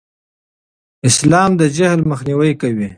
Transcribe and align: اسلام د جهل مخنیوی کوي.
اسلام 1.09 1.51
د 1.59 1.61
جهل 1.77 2.01
مخنیوی 2.11 2.53
کوي. 2.61 2.87